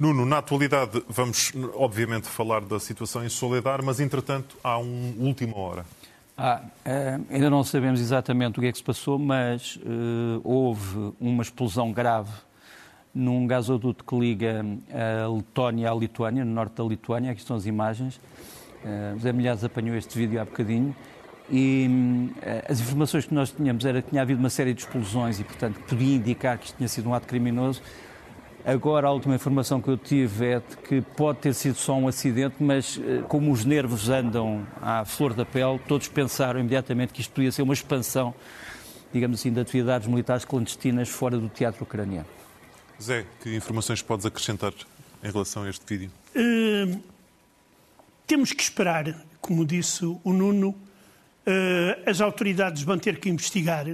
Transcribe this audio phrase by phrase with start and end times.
[0.00, 5.54] Nuno, na atualidade vamos obviamente falar da situação em Soledar, mas entretanto há um última
[5.58, 5.84] hora.
[6.38, 11.12] Ah, uh, ainda não sabemos exatamente o que é que se passou, mas uh, houve
[11.20, 12.32] uma explosão grave
[13.14, 17.32] num gasoduto que liga a Letónia à Lituânia, no norte da Lituânia.
[17.32, 18.16] Aqui estão as imagens.
[18.82, 20.96] Uh, José Milhares apanhou este vídeo há bocadinho.
[21.50, 25.38] E uh, as informações que nós tínhamos era que tinha havido uma série de explosões
[25.40, 27.82] e, portanto, podia indicar que isto tinha sido um ato criminoso.
[28.64, 32.06] Agora, a última informação que eu tive é de que pode ter sido só um
[32.06, 37.22] acidente, mas eh, como os nervos andam à flor da pele, todos pensaram imediatamente que
[37.22, 38.34] isto podia ser uma expansão,
[39.12, 42.26] digamos assim, de atividades militares clandestinas fora do teatro ucraniano.
[43.00, 44.74] Zé, que informações podes acrescentar
[45.22, 46.10] em relação a este vídeo?
[46.36, 47.00] Uh,
[48.26, 50.76] temos que esperar, como disse o Nuno, uh,
[52.04, 53.86] as autoridades vão ter que investigar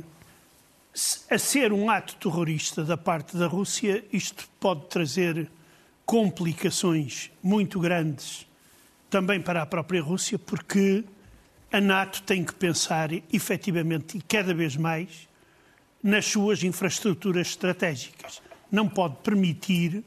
[1.31, 5.51] a ser um ato terrorista da parte da Rússia, isto pode trazer
[6.07, 8.47] complicações muito grandes
[9.11, 11.05] também para a própria Rússia, porque
[11.71, 15.29] a NATO tem que pensar efetivamente e cada vez mais
[16.03, 18.41] nas suas infraestruturas estratégicas.
[18.71, 20.03] Não pode permitir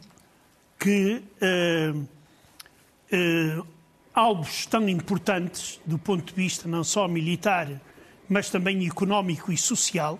[0.79, 3.67] que uh, uh,
[4.13, 7.69] alvos tão importantes do ponto de vista não só militar,
[8.27, 10.19] mas também económico e social,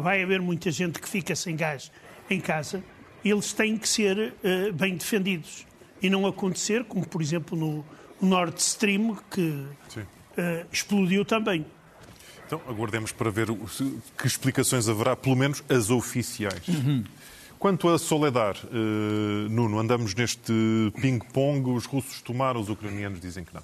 [0.00, 1.90] vai haver muita gente que fica sem gás
[2.28, 2.82] em casa,
[3.24, 5.66] eles têm que ser uh, bem defendidos
[6.00, 7.84] e não acontecer, como por exemplo no,
[8.22, 11.66] Nord Stream, que uh, explodiu também.
[12.46, 13.48] Então, aguardemos para ver
[14.16, 16.68] que explicações haverá, pelo menos as oficiais.
[16.68, 17.02] Uhum.
[17.58, 20.52] Quanto a Soledar, uh, Nuno, andamos neste
[21.00, 23.62] ping-pong, os russos tomaram, os ucranianos dizem que não.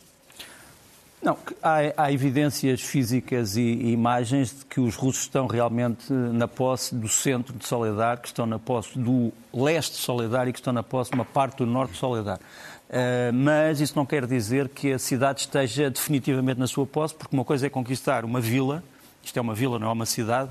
[1.20, 6.46] Não, há, há, evidências físicas e, e, imagens de que os russos estão realmente na
[6.46, 10.60] posse do centro de Soledar, que estão na posse do leste de Soledar e que
[10.60, 12.38] estão na posse de uma parte do norte de Soledar.
[12.38, 17.34] Uh, mas isso não quer dizer que a cidade esteja definitivamente na sua posse, porque
[17.34, 18.82] uma coisa é conquistar uma vila,
[19.22, 20.50] isto é uma vila, não é uma cidade,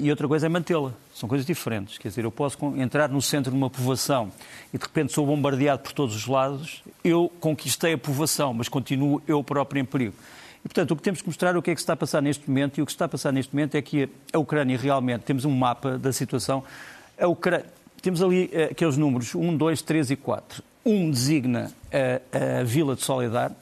[0.00, 0.92] e outra coisa é mantê-la.
[1.14, 1.98] São coisas diferentes.
[1.98, 4.30] Quer dizer, eu posso entrar no centro de uma povoação
[4.72, 9.22] e de repente sou bombardeado por todos os lados, eu conquistei a povoação, mas continuo
[9.26, 10.14] eu próprio em perigo.
[10.64, 12.20] E, portanto, o que temos que mostrar é o que é que está a passar
[12.20, 15.22] neste momento, e o que está a passar neste momento é que a Ucrânia realmente,
[15.22, 16.62] temos um mapa da situação,
[17.18, 17.66] a Ucrânia,
[18.02, 20.62] temos ali uh, aqueles números 1, 2, 3 e 4.
[20.84, 23.52] Um designa a, a vila de Soledar,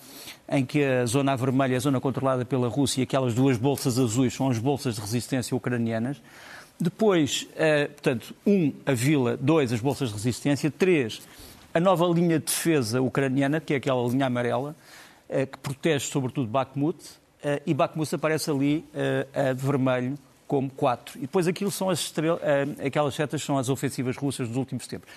[0.48, 3.98] em que a zona vermelha é a zona controlada pela Rússia e aquelas duas bolsas
[3.98, 6.20] azuis são as bolsas de resistência ucranianas.
[6.80, 11.20] Depois, uh, portanto, um, a vila, dois, as bolsas de resistência, três,
[11.74, 14.76] a nova linha de defesa ucraniana, que é aquela linha amarela,
[15.28, 18.84] uh, que protege sobretudo Bakhmut, uh, e Bakhmut aparece ali
[19.34, 21.18] a vermelho como quatro.
[21.18, 22.40] E depois aquilo são as estrelas,
[22.84, 25.10] aquelas setas são as ofensivas russas dos últimos tempos.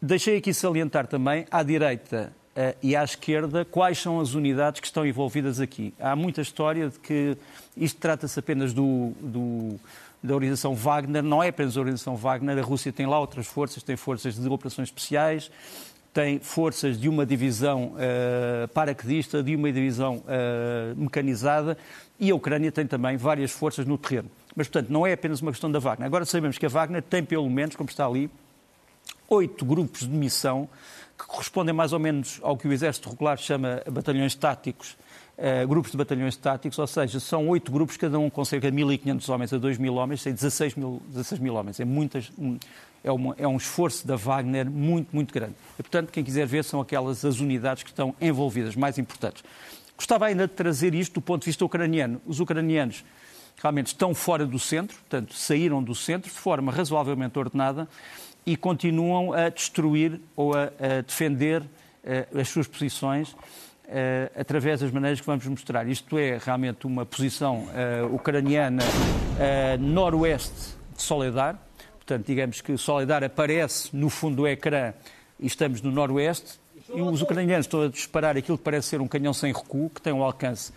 [0.00, 4.86] Deixei aqui salientar também, à direita uh, e à esquerda, quais são as unidades que
[4.86, 5.92] estão envolvidas aqui.
[5.98, 7.36] Há muita história de que
[7.76, 9.74] isto trata-se apenas do, do,
[10.22, 13.82] da organização Wagner, não é apenas a organização Wagner, a Rússia tem lá outras forças,
[13.82, 15.50] tem forças de operações especiais,
[16.14, 21.76] tem forças de uma divisão uh, paraquedista, de uma divisão uh, mecanizada
[22.20, 24.30] e a Ucrânia tem também várias forças no terreno.
[24.54, 26.06] Mas, portanto, não é apenas uma questão da Wagner.
[26.06, 28.30] Agora sabemos que a Wagner tem, pelo menos, como está ali,
[29.28, 30.68] oito grupos de missão
[31.18, 34.96] que correspondem mais ou menos ao que o Exército Regular chama batalhões táticos,
[35.36, 38.76] uh, grupos de batalhões táticos, ou seja, são oito grupos, cada um com cerca de
[38.76, 41.80] 1.500 homens a 2.000 homens, tem 16 mil, 16 mil homens.
[41.80, 42.30] É, muitas,
[43.02, 45.54] é, uma, é um esforço da Wagner muito, muito grande.
[45.78, 49.42] E, portanto, quem quiser ver são aquelas as unidades que estão envolvidas, mais importantes.
[49.96, 52.20] Gostava ainda de trazer isto do ponto de vista ucraniano.
[52.24, 53.04] Os ucranianos
[53.60, 57.88] realmente estão fora do centro, portanto, saíram do centro de forma razoavelmente ordenada
[58.46, 63.36] e continuam a destruir ou a, a defender uh, as suas posições uh,
[64.38, 65.86] através das maneiras que vamos mostrar.
[65.86, 68.82] Isto é realmente uma posição uh, ucraniana
[69.78, 71.58] noroeste de Soledar.
[71.96, 74.94] Portanto, digamos que Soledar aparece no fundo do ecrã
[75.38, 76.58] e estamos no noroeste.
[76.94, 80.00] E os ucranianos estão a disparar aquilo que parece ser um canhão sem recuo, que
[80.00, 80.72] tem um alcance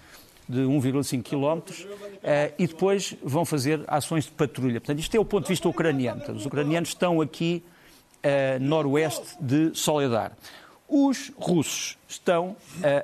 [0.51, 4.81] de 1,5 km uh, e depois vão fazer ações de patrulha.
[4.81, 6.17] Portanto, isto é o ponto de vista ucraniano.
[6.17, 7.63] Portanto, os ucranianos estão aqui
[8.17, 10.33] uh, noroeste de Soledar.
[10.87, 12.55] Os russos estão uh,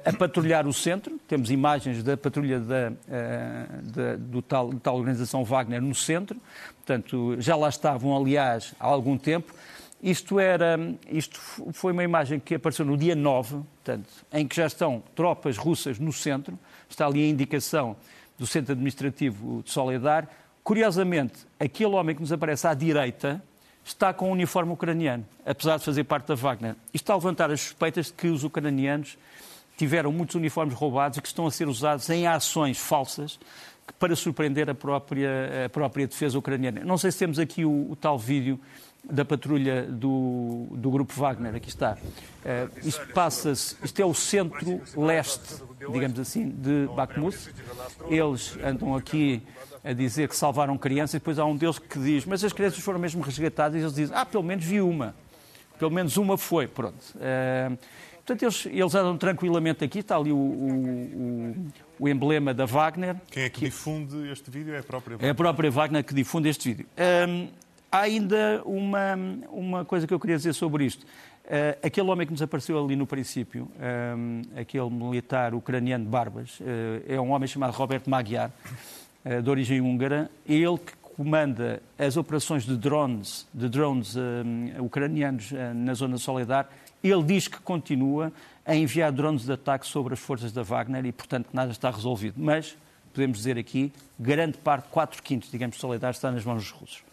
[0.03, 5.45] a patrulhar o centro, temos imagens da patrulha da, da, do tal, da tal organização
[5.45, 6.38] Wagner no centro,
[6.75, 9.53] portanto, já lá estavam, aliás, há algum tempo.
[10.01, 10.77] Isto, era,
[11.09, 11.39] isto
[11.73, 15.97] foi uma imagem que apareceu no dia 9, portanto, em que já estão tropas russas
[15.97, 16.57] no centro,
[16.89, 17.95] está ali a indicação
[18.38, 20.28] do centro administrativo de Soledar.
[20.63, 23.42] Curiosamente, aquele homem que nos aparece à direita
[23.84, 26.75] está com o uniforme ucraniano, apesar de fazer parte da Wagner.
[26.94, 29.18] Isto está a levantar as suspeitas de que os ucranianos
[29.78, 33.39] tiveram muitos uniformes roubados e que estão a ser usados em ações falsas
[33.94, 36.84] para surpreender a própria, a própria defesa ucraniana.
[36.84, 38.60] Não sei se temos aqui o, o tal vídeo
[39.04, 41.94] da patrulha do, do grupo Wagner, aqui está.
[41.94, 47.38] Uh, isto passa-se, isto é o centro-leste, digamos assim, de Bakhmut.
[48.10, 49.42] Eles andam aqui
[49.84, 52.80] a dizer que salvaram crianças e depois há um deles que diz, mas as crianças
[52.80, 55.16] foram mesmo resgatadas e eles dizem, ah, pelo menos vi uma.
[55.80, 57.01] Pelo menos uma foi, pronto.
[57.16, 57.78] Uh,
[58.28, 61.56] Portanto, eles, eles andam tranquilamente aqui, está ali o, o,
[61.99, 63.15] o, emblema da Wagner.
[63.31, 64.73] Quem é que, que, difunde este vídeo?
[64.73, 65.27] É a própria Wagner?
[65.27, 66.85] É a própria Wagner que difunde este vídeo.
[67.27, 67.47] Um,
[67.91, 69.15] há ainda uma,
[69.49, 71.05] uma coisa que eu queria dizer sobre isto.
[71.47, 73.69] Uh, aquele homem que nos apareceu ali no princípio,
[74.17, 76.63] um, aquele militar ucraniano de barbas, uh,
[77.07, 78.51] é um homem chamado Robert Magyar,
[79.23, 84.15] uh, de origem húngara, ele que comanda as operações de drones, de drones
[84.79, 86.69] ucranianos na zona Soledar
[87.03, 88.31] ele diz que continua
[88.65, 92.35] a enviar drones de ataque sobre as forças da Wagner e, portanto, nada está resolvido.
[92.38, 92.75] Mas,
[93.13, 97.07] podemos dizer aqui, grande parte, 4 quintos, digamos, de solidariedade está nas mãos dos russos.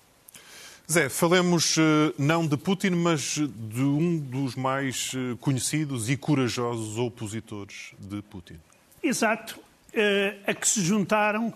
[0.90, 6.98] Zé, falemos eh, não de Putin, mas de um dos mais eh, conhecidos e corajosos
[6.98, 8.56] opositores de Putin.
[9.02, 9.58] Exato.
[9.94, 11.54] Eh, a que se juntaram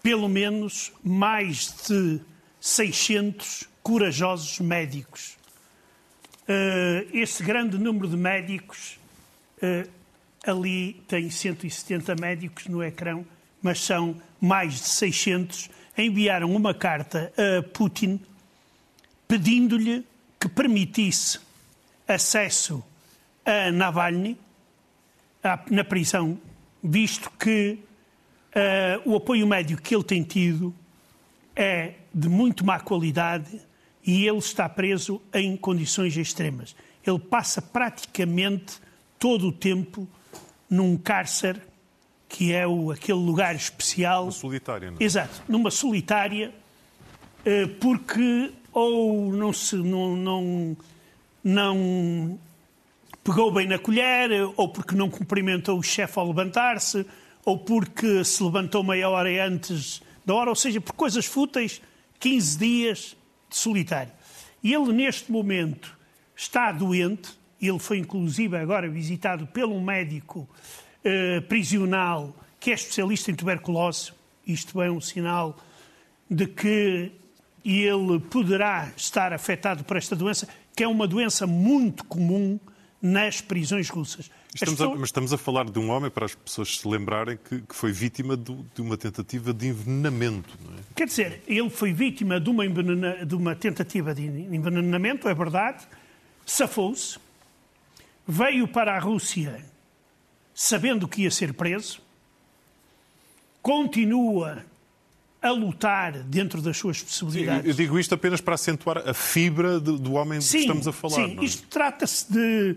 [0.00, 2.20] pelo menos mais de
[2.60, 5.36] 600 corajosos médicos
[6.48, 8.98] Uh, esse grande número de médicos,
[9.62, 9.88] uh,
[10.44, 13.22] ali tem 170 médicos no ecrã,
[13.62, 18.20] mas são mais de 600, enviaram uma carta a Putin
[19.28, 20.04] pedindo-lhe
[20.40, 21.38] que permitisse
[22.08, 22.82] acesso
[23.44, 24.36] a Navalny
[25.70, 26.38] na prisão,
[26.82, 27.78] visto que
[28.54, 30.74] uh, o apoio médico que ele tem tido
[31.54, 33.60] é de muito má qualidade
[34.04, 36.74] e ele está preso em condições extremas.
[37.06, 38.80] Ele passa praticamente
[39.18, 40.08] todo o tempo
[40.68, 41.60] num cárcere,
[42.28, 44.24] que é o, aquele lugar especial.
[44.24, 45.04] Uma solitária, não é?
[45.04, 46.52] Exato, numa solitária,
[47.44, 49.76] eh, porque ou não se.
[49.76, 50.76] não, não,
[51.44, 52.38] não
[53.22, 57.06] pegou bem na colher, ou porque não cumprimentou o chefe ao levantar-se,
[57.44, 61.80] ou porque se levantou meia hora antes da hora, ou seja, por coisas fúteis,
[62.18, 63.16] 15 dias
[63.56, 64.12] solitário.
[64.62, 65.96] Ele, neste momento,
[66.36, 70.48] está doente, ele foi inclusive agora visitado pelo médico
[71.04, 74.12] eh, prisional que é especialista em tuberculose.
[74.46, 75.58] Isto é um sinal
[76.30, 77.12] de que
[77.64, 82.58] ele poderá estar afetado por esta doença, que é uma doença muito comum
[83.02, 84.30] nas prisões russas.
[84.54, 87.60] Estamos a, mas estamos a falar de um homem, para as pessoas se lembrarem, que,
[87.62, 90.56] que foi vítima de, de, uma tentativa de envenenamento.
[90.64, 90.80] Não é?
[90.94, 95.84] Quer dizer, ele foi vítima de uma, envenena, de uma tentativa de envenenamento, é verdade,
[96.46, 97.18] safou-se,
[98.26, 99.64] veio para a Rússia
[100.54, 102.00] sabendo que ia ser preso,
[103.60, 104.64] continua
[105.40, 107.62] a lutar dentro das suas possibilidades.
[107.62, 110.86] Sim, eu digo isto apenas para acentuar a fibra do, do homem sim, que estamos
[110.86, 111.16] a falar.
[111.16, 111.44] Sim, é?
[111.44, 112.76] isto trata-se de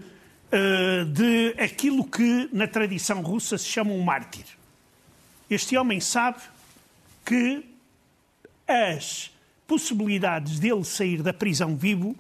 [0.57, 4.45] eh, de aquilo que na tradição russa se chama um mártir.
[5.49, 6.39] Este homem sabe
[7.25, 7.61] que
[8.65, 9.31] as
[9.67, 12.15] possibilidades dele sair da prisão vivo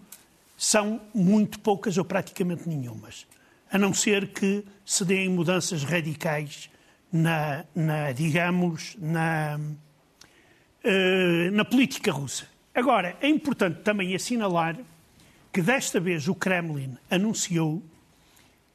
[0.57, 3.25] são muito poucas ou praticamente nenhumas,
[3.71, 6.69] a não ser que se deem mudanças radicais
[7.13, 9.57] na, na digamos, na,
[10.83, 12.45] uh, na política russa.
[12.73, 14.77] Agora, é importante também assinalar
[15.53, 17.81] que desta vez o Kremlin anunciou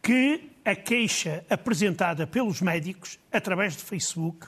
[0.02, 4.46] que a queixa apresentada pelos médicos através de Facebook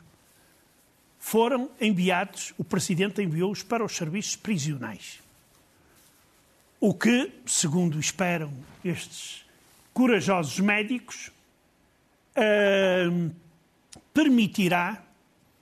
[1.18, 5.20] foram enviados, o Presidente enviou-os para os serviços prisionais.
[6.80, 8.52] O que, segundo esperam
[8.84, 9.44] estes
[9.94, 11.30] corajosos médicos,
[12.36, 13.30] uh,
[14.12, 15.00] permitirá,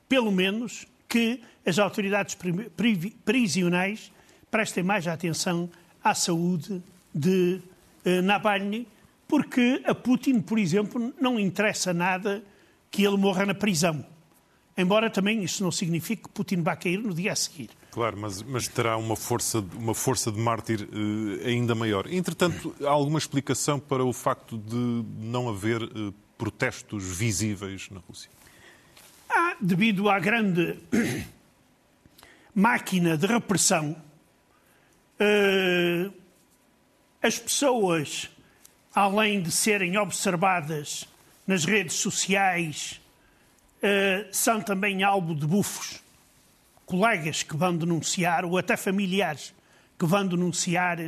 [0.08, 2.36] pelo menos, que as autoridades
[3.24, 4.10] prisionais
[4.50, 5.68] prestem mais atenção
[6.02, 6.82] à saúde
[7.14, 7.60] de
[8.06, 8.88] uh, Navalny,
[9.30, 12.42] porque a Putin, por exemplo, não interessa nada
[12.90, 14.04] que ele morra na prisão.
[14.76, 17.70] Embora também isso não signifique que Putin vá cair no dia a seguir.
[17.92, 22.12] Claro, mas, mas terá uma força, uma força de mártir uh, ainda maior.
[22.12, 28.30] Entretanto, há alguma explicação para o facto de não haver uh, protestos visíveis na Rússia?
[29.28, 30.76] Há, devido à grande
[32.52, 33.94] máquina de repressão,
[35.20, 36.12] uh,
[37.22, 38.28] as pessoas
[38.94, 41.06] além de serem observadas
[41.46, 43.00] nas redes sociais,
[43.78, 46.00] uh, são também alvo de bufos.
[46.86, 49.54] Colegas que vão denunciar, ou até familiares
[49.98, 50.98] que vão denunciar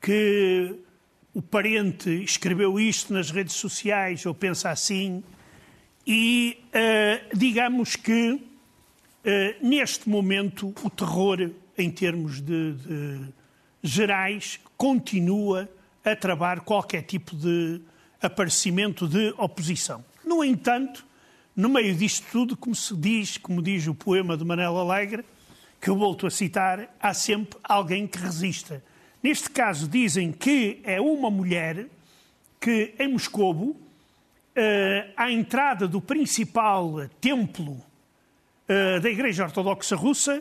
[0.00, 0.74] que
[1.34, 5.22] o parente escreveu isto nas redes sociais ou pensa assim.
[6.06, 8.40] E uh, digamos que uh,
[9.60, 13.20] neste momento o terror, em termos de, de
[13.82, 15.68] gerais, continua
[16.06, 17.80] a travar qualquer tipo de
[18.22, 20.04] aparecimento de oposição.
[20.24, 21.04] No entanto,
[21.54, 25.24] no meio disto tudo, como se diz, como diz o poema de Manela Alegre,
[25.80, 28.82] que eu volto a citar, há sempre alguém que resista.
[29.20, 31.86] Neste caso, dizem que é uma mulher
[32.60, 33.76] que, em Moscovo,
[34.54, 37.84] eh, à entrada do principal templo
[38.68, 40.40] eh, da Igreja Ortodoxa Russa,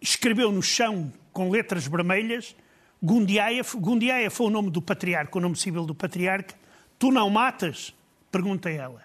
[0.00, 2.56] escreveu no chão, com letras vermelhas,
[3.02, 3.76] Gundiaev.
[3.76, 6.54] Gundiaev foi o nome do patriarca, o nome civil do patriarca.
[6.98, 7.94] Tu não matas?
[8.30, 9.02] Pergunta ela.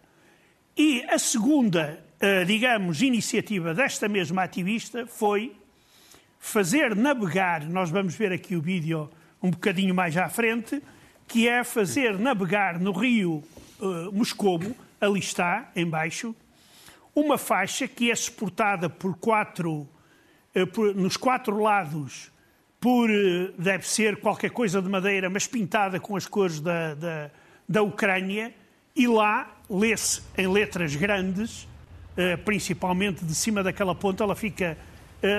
[0.77, 5.55] E a segunda, eh, digamos, iniciativa desta mesma ativista foi
[6.37, 9.09] fazer navegar, nós vamos ver aqui o vídeo
[9.41, 10.81] um bocadinho mais à frente,
[11.27, 13.43] que é fazer navegar no rio
[13.79, 16.35] uh, Moscovo, ali está, embaixo,
[17.15, 19.87] uma faixa que é suportada por quatro,
[20.55, 22.31] uh, por, nos quatro lados
[22.85, 27.31] por, uh, deve ser qualquer coisa de madeira, mas pintada com as cores da, da,
[27.67, 28.53] da Ucrânia,
[28.95, 31.67] e lá lê-se em letras grandes,
[32.45, 34.77] principalmente de cima daquela ponta, ela fica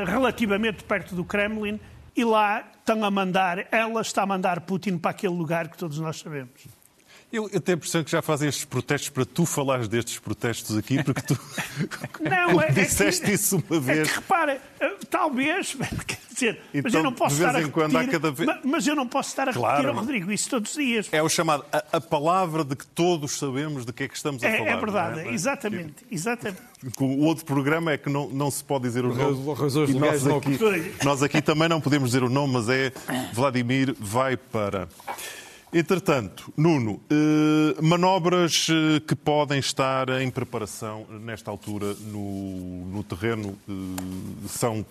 [0.04, 1.78] relativamente perto do Kremlin,
[2.16, 6.00] e lá estão a mandar, ela está a mandar Putin para aquele lugar que todos
[6.00, 6.66] nós sabemos.
[7.32, 10.76] Eu, eu tenho a impressão que já fazem estes protestos para tu falares destes protestos
[10.76, 11.38] aqui, porque tu
[12.22, 13.98] não, é, disseste é que, isso uma vez.
[13.98, 18.10] É que, repara, eh, talvez, quer dizer, então, mas eu não posso estar a repetir,
[18.10, 18.50] cada vez...
[18.64, 19.76] mas eu não posso estar a claro.
[19.76, 21.08] repetir ao Rodrigo isso todos os dias.
[21.10, 24.44] É o chamado, a, a, palavra de que todos sabemos de que é que estamos
[24.44, 24.70] a é, falar.
[24.70, 25.32] É verdade, é?
[25.32, 26.62] exatamente, exatamente.
[27.00, 29.54] O outro programa é que não, não se pode dizer o nome.
[29.54, 30.58] Razões nós aqui,
[31.04, 32.92] nós aqui também não podemos dizer o nome, mas é
[33.32, 34.88] Vladimir vai para...
[35.72, 43.58] Entretanto, Nuno, eh, manobras eh, que podem estar em preparação nesta altura no, no terreno
[43.68, 43.72] eh,
[44.48, 44.86] são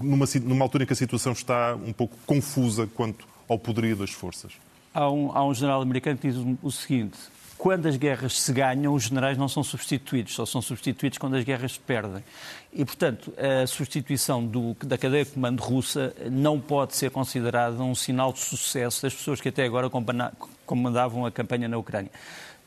[0.00, 4.10] numa, numa, altura em que a situação está um pouco confusa quanto ao poderio das
[4.10, 4.52] forças.
[4.94, 7.18] Há um, há um general americano que diz o seguinte:
[7.60, 11.44] quando as guerras se ganham, os generais não são substituídos, só são substituídos quando as
[11.44, 12.24] guerras se perdem.
[12.72, 17.94] E, portanto, a substituição do, da cadeia de comando russa não pode ser considerada um
[17.94, 19.90] sinal de sucesso das pessoas que até agora
[20.64, 22.10] comandavam a campanha na Ucrânia.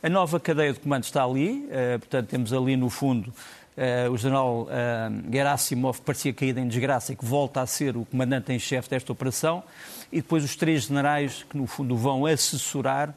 [0.03, 3.33] A nova cadeia de comando está ali, uh, portanto, temos ali no fundo
[3.75, 8.05] Uh, o general uh, Gerasimov parecia caído em desgraça e que volta a ser o
[8.05, 9.63] comandante em chefe desta operação,
[10.11, 13.15] e depois os três generais que, no fundo, vão assessorar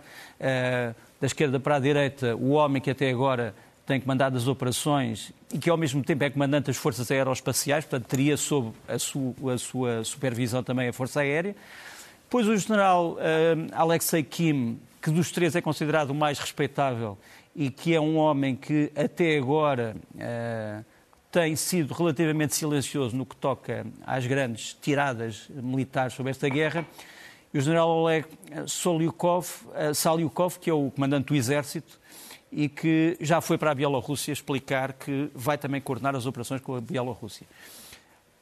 [1.20, 3.54] da esquerda para a direita, o homem que até agora
[3.86, 8.08] tem comandado as operações e que ao mesmo tempo é comandante das forças aeroespaciais, portanto
[8.08, 11.54] teria sob a, su, a sua supervisão também a Força Aérea.
[12.24, 13.16] Depois o general uh,
[13.72, 17.16] Alexei Kim, que dos três é considerado o mais respeitável
[17.54, 20.84] e que é um homem que até agora uh,
[21.30, 26.84] tem sido relativamente silencioso no que toca às grandes tiradas militares sobre esta guerra
[27.52, 28.26] e o general Oleg
[28.66, 31.98] Solyukov, eh, Salyukov, que é o comandante do exército,
[32.50, 36.74] e que já foi para a Bielorrússia explicar que vai também coordenar as operações com
[36.74, 37.46] a Bielorrússia.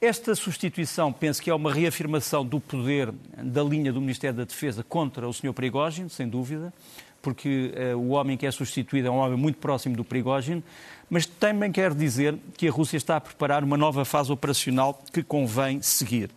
[0.00, 4.84] Esta substituição, penso que é uma reafirmação do poder da linha do Ministério da Defesa
[4.84, 5.54] contra o Sr.
[5.54, 6.74] Prigogine, sem dúvida,
[7.22, 10.62] porque uh, o homem que é substituído é um homem muito próximo do Prigogine,
[11.08, 15.22] mas também quer dizer que a Rússia está a preparar uma nova fase operacional que
[15.22, 16.30] convém seguir.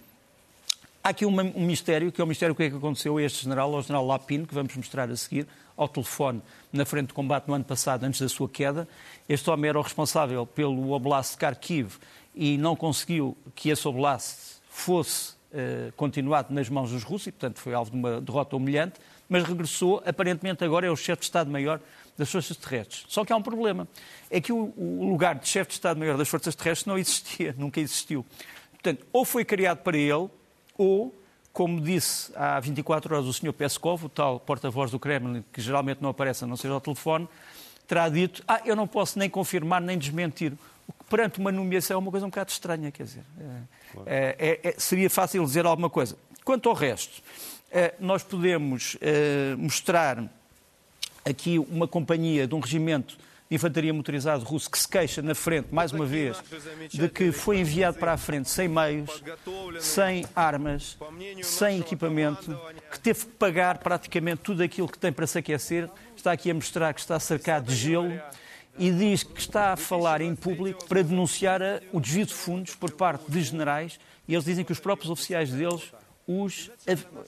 [1.07, 3.23] Há aqui um, um mistério, que é o mistério do que é que aconteceu a
[3.23, 5.47] este general, ao general Lapin, que vamos mostrar a seguir,
[5.77, 8.85] ao telefone, na frente de combate no ano passado, antes da sua queda.
[9.29, 11.95] Este homem era o responsável pelo Oblast de Kharkiv
[12.35, 17.61] e não conseguiu que esse Oblast fosse uh, continuado nas mãos dos russos e, portanto,
[17.61, 18.99] foi alvo de uma derrota humilhante,
[19.29, 21.79] mas regressou, aparentemente agora é o chefe de Estado-Maior
[22.17, 23.05] das Forças Terrestres.
[23.07, 23.87] Só que há um problema,
[24.29, 27.79] é que o, o lugar de chefe de Estado-Maior das Forças Terrestres não existia, nunca
[27.79, 28.25] existiu.
[28.73, 30.29] Portanto, ou foi criado para ele,
[30.77, 31.13] ou,
[31.51, 33.53] como disse há 24 horas o Sr.
[33.53, 37.27] Peskov, o tal porta-voz do Kremlin, que geralmente não aparece a não ser ao telefone,
[37.87, 40.53] terá dito: Ah, eu não posso nem confirmar nem desmentir.
[40.87, 43.23] O que perante uma nomeação é uma coisa um bocado estranha, quer dizer.
[44.05, 46.17] É, é, é, seria fácil dizer alguma coisa.
[46.45, 47.21] Quanto ao resto,
[47.71, 50.23] é, nós podemos é, mostrar
[51.25, 53.17] aqui uma companhia de um regimento
[53.49, 56.37] de infantaria motorizado russo que se queixa na frente, mais uma vez,
[56.91, 59.23] de que foi enviado para a frente sem meios,
[59.79, 60.97] sem armas,
[61.43, 62.59] sem equipamento,
[62.91, 65.89] que teve que pagar praticamente tudo aquilo que tem para se aquecer.
[66.15, 68.19] Está aqui a mostrar que está cercado de gelo
[68.77, 71.61] e diz que está a falar em público para denunciar
[71.91, 75.49] o desvio de fundos por parte de generais e eles dizem que os próprios oficiais
[75.51, 75.91] deles
[76.27, 76.69] os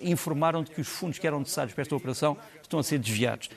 [0.01, 3.49] informaram de que os fundos que eram necessários para esta operação estão a ser desviados.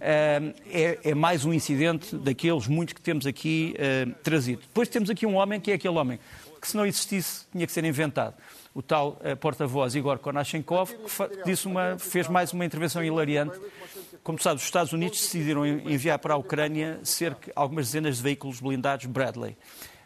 [0.00, 4.62] É, é, mais um incidente daqueles muitos que temos aqui uh, trazido.
[4.62, 6.20] Depois temos aqui um homem que é aquele homem
[6.60, 8.34] que, se não existisse, tinha que ser inventado.
[8.74, 13.58] O tal uh, porta-voz Igor Konashenkov, que disse uma, fez mais uma intervenção hilariante.
[14.22, 18.60] Como sabe, os Estados Unidos decidiram enviar para a Ucrânia cerca algumas dezenas de veículos
[18.60, 19.56] blindados Bradley.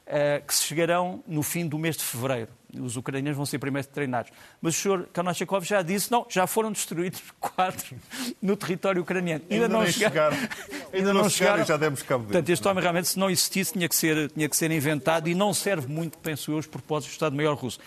[0.04, 2.50] Uh, que se chegarão no fim do mês de fevereiro.
[2.78, 4.32] Os ucranianos vão ser primeiro treinados.
[4.60, 7.96] Mas o senhor Kanachekov já disse, não, já foram destruídos quatro
[8.40, 9.44] no território ucraniano.
[9.48, 10.36] Ainda, ainda não chegaram.
[10.92, 13.30] Ainda, ainda não, não chegaram e já demos cabo Portanto, este homem realmente, se não
[13.30, 16.66] existisse, tinha que, ser, tinha que ser inventado e não serve muito, penso eu, os
[16.66, 17.78] propósitos do Estado-Maior russo.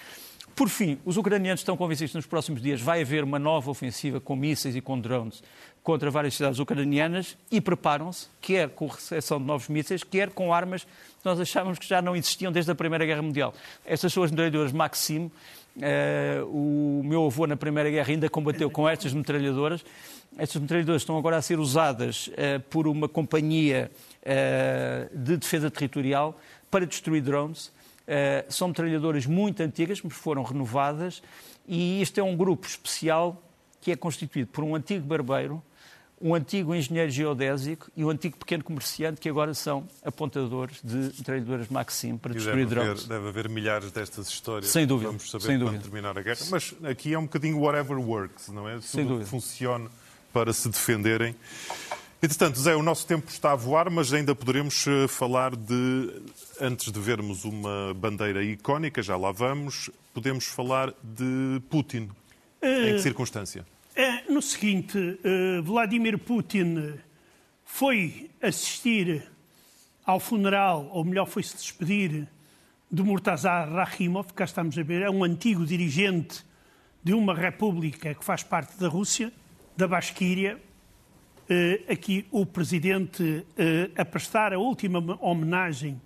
[0.55, 4.21] Por fim, os ucranianos estão convencidos que nos próximos dias vai haver uma nova ofensiva
[4.21, 5.43] com mísseis e com drones
[5.83, 10.83] contra várias cidades ucranianas e preparam-se, quer com recepção de novos mísseis, quer com armas
[10.83, 13.53] que nós achávamos que já não existiam desde a Primeira Guerra Mundial.
[13.85, 15.29] Estas são as metralhadoras Maxim.
[15.75, 19.83] Uh, o meu avô na Primeira Guerra ainda combateu com estas metralhadoras.
[20.37, 26.39] Estas metralhadoras estão agora a ser usadas uh, por uma companhia uh, de defesa territorial
[26.71, 27.74] para destruir drones.
[28.07, 31.23] Uh, são metralhadoras muito antigas, mas foram renovadas,
[31.67, 33.41] e este é um grupo especial
[33.81, 35.61] que é constituído por um antigo barbeiro,
[36.21, 41.67] um antigo engenheiro geodésico e um antigo pequeno comerciante que agora são apontadores de metralhadoras
[41.67, 43.05] Maxim para destruir deve drones.
[43.05, 44.71] Haver, deve haver milhares destas histórias.
[44.71, 45.09] Sem dúvida.
[45.09, 45.83] Vamos saber sem dúvida.
[45.83, 46.39] terminar a guerra.
[46.49, 48.79] Mas aqui é um bocadinho whatever works, não é?
[48.81, 49.29] Sem Tudo dúvida.
[49.29, 49.89] funciona
[50.31, 51.35] para se defenderem.
[52.25, 56.23] Entretanto, Zé, o nosso tempo está a voar, mas ainda poderemos eh, falar de,
[56.59, 62.09] antes de vermos uma bandeira icónica, já lá vamos, podemos falar de Putin.
[62.63, 63.63] Em que circunstância?
[63.95, 64.97] É, no seguinte,
[65.63, 66.95] Vladimir Putin
[67.63, 69.23] foi assistir
[70.03, 72.27] ao funeral, ou melhor, foi-se despedir
[72.91, 76.43] de Murtazar Rahimov, cá estamos a ver, é um antigo dirigente
[77.03, 79.31] de uma república que faz parte da Rússia,
[79.77, 80.59] da Basquíria.
[81.47, 83.45] Uh, aqui o presidente uh,
[83.95, 86.01] a prestar a última homenagem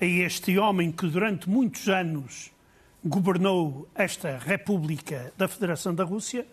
[0.00, 2.52] a este homem que durante muitos anos
[3.04, 6.46] governou esta república da Federação da Rússia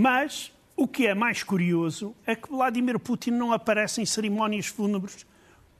[0.00, 5.26] mas o que é mais curioso é que Vladimir Putin não aparece em cerimónias fúnebres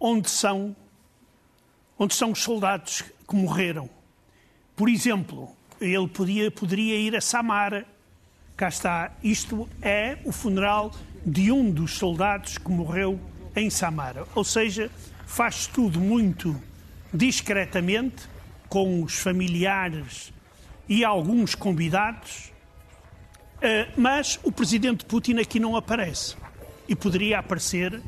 [0.00, 0.74] onde são,
[1.96, 3.88] onde são os soldados que morreram.
[4.74, 5.50] Por exemplo,
[5.81, 7.87] ele podia, poderia ir a Samara.
[8.57, 9.12] Cá está.
[9.22, 10.92] Isto é o funeral
[11.24, 13.18] de um dos soldados que morreu
[13.54, 14.26] em Samara.
[14.35, 14.90] Ou seja,
[15.26, 16.61] faz tudo muito
[17.12, 18.28] discretamente,
[18.68, 20.31] com os familiares
[20.87, 22.52] e alguns convidados,
[23.59, 26.37] Uh, mas o presidente Putin aqui não aparece.
[26.88, 28.00] E poderia aparecer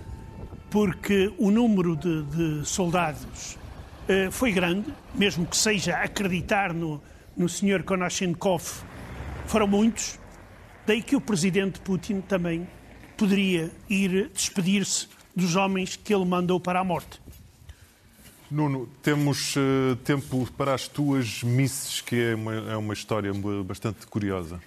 [0.70, 3.58] porque o número de, de soldados
[4.08, 7.02] uh, foi grande, mesmo que seja acreditar no,
[7.36, 7.82] no Sr.
[7.82, 8.62] Konashenkov,
[9.46, 10.20] foram muitos.
[10.86, 12.68] Daí que o presidente Putin também
[13.20, 15.06] poderia ir despedir-se
[15.36, 17.20] dos homens que ele mandou para a morte.
[18.50, 23.30] Nuno, temos uh, tempo para as tuas misses, que é uma, é uma história
[23.62, 24.58] bastante curiosa.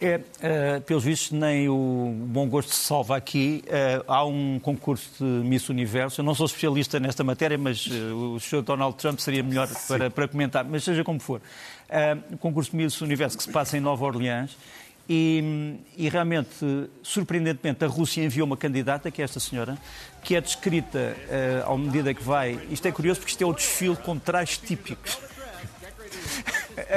[0.00, 3.62] É, uh, pelos vistos, nem o bom gosto se salva aqui.
[3.66, 6.22] Uh, há um concurso de Miss Universo.
[6.22, 8.62] Eu não sou especialista nesta matéria, mas uh, o Sr.
[8.62, 10.64] Donald Trump seria melhor para, para, comentar.
[10.64, 11.42] Mas seja como for.
[12.32, 14.56] o concurso de Miss Universo que se passa em Nova Orleans.
[15.08, 16.50] E, e, realmente,
[17.02, 19.78] surpreendentemente, a Rússia enviou uma candidata, que é esta senhora,
[20.22, 21.16] que é descrita
[21.66, 22.58] à medida que vai.
[22.70, 25.18] Isto é curioso porque isto é o desfile com trajes típicos.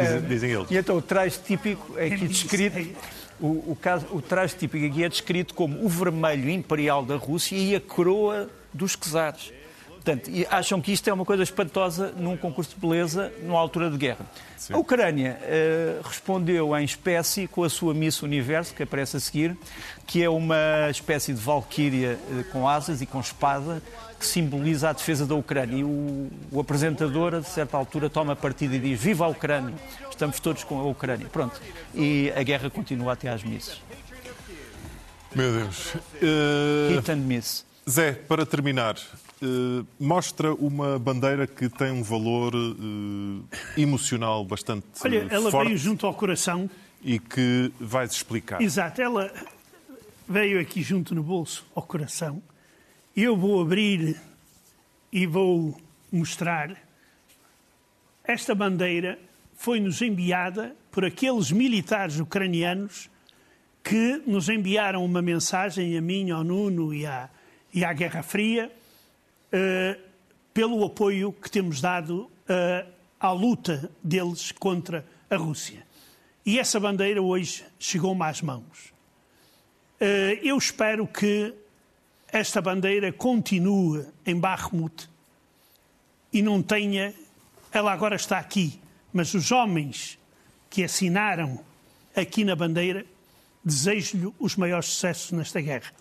[0.01, 0.71] Dizem, dizem eles.
[0.71, 2.77] E então o traje típico é aqui descrito.
[3.39, 7.55] O, o, caso, o traje típico aqui é descrito como o vermelho imperial da Rússia
[7.55, 9.51] e a coroa dos czares.
[10.03, 13.97] Portanto, acham que isto é uma coisa espantosa num concurso de beleza numa altura de
[13.97, 14.25] guerra.
[14.57, 14.73] Sim.
[14.73, 19.55] A Ucrânia uh, respondeu em espécie com a sua Miss Universo, que aparece a seguir,
[20.07, 23.79] que é uma espécie de valquíria uh, com asas e com espada,
[24.19, 25.77] que simboliza a defesa da Ucrânia.
[25.77, 29.75] E o, o apresentador, a certa altura, toma partido e diz: Viva a Ucrânia!
[30.09, 31.27] Estamos todos com a Ucrânia.
[31.27, 31.61] Pronto.
[31.93, 33.79] E a guerra continua até às missas.
[35.35, 35.93] Meu Deus.
[35.95, 36.95] Uh...
[36.95, 37.70] Hit and miss.
[37.89, 38.95] Zé, para terminar,
[39.41, 43.43] uh, mostra uma bandeira que tem um valor uh,
[43.75, 46.69] emocional bastante Olha, ela forte veio junto ao coração.
[47.03, 48.61] E que vais explicar.
[48.61, 49.33] Exato, ela
[50.29, 52.41] veio aqui junto no bolso ao coração.
[53.17, 54.15] Eu vou abrir
[55.11, 55.75] e vou
[56.11, 56.75] mostrar.
[58.23, 59.17] Esta bandeira
[59.55, 63.09] foi-nos enviada por aqueles militares ucranianos
[63.83, 67.29] que nos enviaram uma mensagem a mim, ao Nuno e à,
[67.73, 68.71] e à Guerra Fria,
[69.53, 70.01] uh,
[70.53, 75.85] pelo apoio que temos dado uh, à luta deles contra a Rússia.
[76.45, 78.91] E essa bandeira hoje chegou-me às mãos.
[80.03, 81.53] Eh, eu espero que
[82.27, 85.07] esta bandeira continue em Bakhmut
[86.33, 87.13] e não tenha.
[87.71, 88.81] Ela agora está aqui,
[89.13, 90.17] mas os homens
[90.71, 91.59] que assinaram
[92.15, 93.05] aqui na bandeira,
[93.63, 95.93] desejo-lhe os maiores sucessos nesta guerra.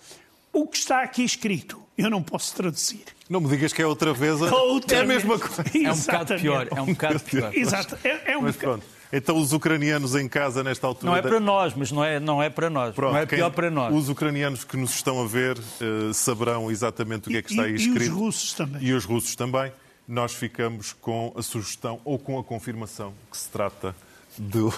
[0.52, 3.04] O que está aqui escrito, eu não posso traduzir.
[3.28, 4.40] Não me digas que é outra vez.
[4.50, 5.48] Outra é a mesma vez.
[5.48, 5.70] coisa.
[5.78, 6.68] É um bocado pior.
[6.74, 7.54] É um bocado pior.
[7.56, 7.98] Exato.
[8.02, 8.86] É, é um Mas bocado- pronto.
[9.12, 11.10] Então os ucranianos em casa nesta altura.
[11.10, 12.94] Não é para nós, mas não é, não é para nós.
[12.94, 13.92] Pronto, não é pior para nós.
[13.94, 17.64] Os ucranianos que nos estão a ver eh, saberão exatamente o que é que está
[17.64, 18.14] aí E- e os escrito.
[18.14, 18.82] russos também.
[18.84, 19.72] E os russos também.
[20.06, 23.94] Nós ficamos com a sugestão ou com a confirmação que se trata
[24.38, 24.72] do-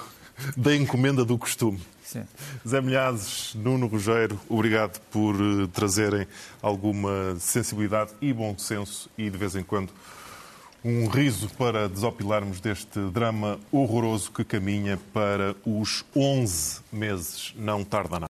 [0.56, 1.80] da encomenda do costume.
[2.04, 2.24] Sim.
[2.66, 6.26] Zé Milhazes, Nuno Rogério, obrigado por eh, trazerem
[6.60, 9.90] alguma sensibilidade e bom senso e, de vez em quando,
[10.84, 17.54] um riso para desopilarmos deste drama horroroso que caminha para os 11 meses.
[17.56, 18.30] Não tarda nada.